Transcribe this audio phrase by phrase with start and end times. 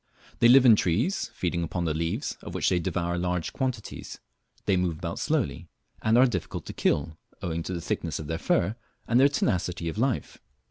[0.39, 4.17] They live in trees, feeding upon the leaves, of which they devour large quantities,
[4.65, 5.67] they move about slowly,
[6.01, 8.75] and are difficult to kill, owing to the thickness of their fur,
[9.07, 10.39] and their tenacity of life.